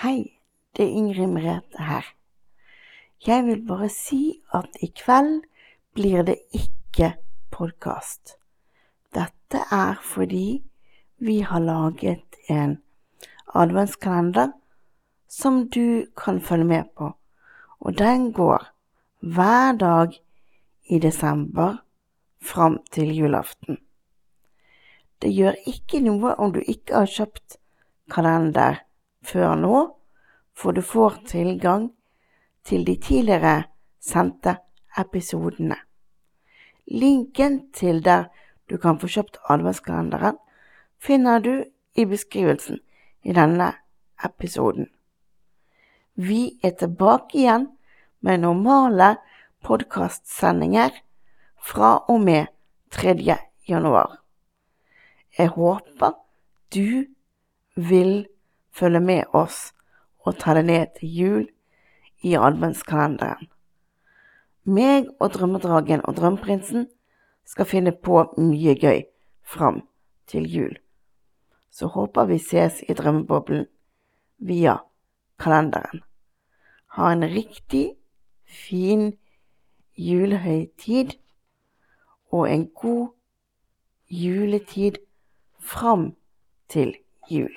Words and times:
Hei, 0.00 0.40
det 0.76 0.84
er 0.86 0.94
Ingrid 0.96 1.28
Merete 1.28 1.82
her. 1.84 2.06
Jeg 3.26 3.44
vil 3.44 3.58
bare 3.68 3.90
si 3.92 4.38
at 4.56 4.78
i 4.80 4.88
kveld 4.96 5.42
blir 5.92 6.24
det 6.24 6.38
ikke 6.56 7.10
podkast. 7.52 8.38
Dette 9.12 9.60
er 9.68 10.00
fordi 10.00 10.62
vi 11.20 11.36
har 11.44 11.60
laget 11.60 12.40
en 12.48 12.78
adventskalender 13.52 14.56
som 15.28 15.66
du 15.68 16.08
kan 16.16 16.40
følge 16.40 16.70
med 16.72 16.88
på, 16.96 17.12
og 17.80 17.98
den 17.98 18.32
går 18.32 18.70
hver 19.20 19.76
dag 19.76 20.16
i 20.88 20.98
desember 20.98 21.84
fram 22.40 22.80
til 22.92 23.16
julaften. 23.18 23.84
Det 25.20 25.36
gjør 25.36 25.60
ikke 25.66 26.00
noe 26.00 26.38
om 26.40 26.56
du 26.56 26.64
ikke 26.64 27.02
har 27.02 27.18
kjøpt 27.18 27.60
kalender 28.08 28.86
før 29.22 29.54
nå, 29.54 29.76
for 30.54 30.72
du 30.72 30.82
får 30.82 31.22
tilgang 31.26 31.90
til 32.64 32.84
de 32.86 32.96
tidligere 33.00 33.64
sendte 34.00 34.56
episodene. 34.98 35.76
Linken 36.86 37.70
til 37.72 38.04
der 38.04 38.28
du 38.70 38.76
kan 38.78 38.98
få 38.98 39.08
kjøpt 39.10 39.38
adventskalenderen, 39.50 40.38
finner 40.98 41.38
du 41.38 41.64
i 41.96 42.04
beskrivelsen 42.04 42.80
i 43.22 43.34
denne 43.34 43.72
episoden. 44.24 44.88
Vi 46.14 46.60
er 46.62 46.74
tilbake 46.78 47.38
igjen 47.38 47.68
med 48.20 48.42
normale 48.42 49.16
podkastsendinger 49.64 50.90
fra 51.60 51.96
og 52.08 52.20
med 52.20 52.46
3. 52.90 53.36
januar. 53.68 54.18
Jeg 55.38 55.48
håper 55.48 56.12
du 56.74 57.06
vil 57.76 58.26
følge 58.80 59.00
med 59.00 59.36
oss 59.36 59.70
og 60.24 60.38
ta 60.40 60.54
det 60.56 60.64
ned 60.68 60.96
til 60.98 61.16
jul 61.20 61.46
i 62.24 62.34
adventskalenderen. 62.36 63.48
Meg 64.64 65.08
og 65.20 65.32
Drømmedragen 65.34 66.04
og 66.04 66.16
Drømmeprinsen 66.16 66.86
skal 67.48 67.68
finne 67.68 67.92
på 67.92 68.22
mye 68.38 68.74
gøy 68.78 69.02
fram 69.42 69.82
til 70.30 70.46
jul. 70.48 70.76
Så 71.70 71.86
håper 71.86 72.28
vi 72.28 72.38
ses 72.38 72.82
i 72.88 72.94
drømmeboblen 72.94 73.66
via 74.38 74.76
kalenderen. 75.38 76.02
Ha 76.96 77.12
en 77.12 77.24
riktig 77.24 77.94
fin 78.44 79.12
julehøytid 79.96 81.16
og 82.32 82.50
en 82.50 82.68
god 82.68 83.08
juletid 84.10 84.98
fram 85.58 86.12
til 86.68 86.96
jul. 87.30 87.54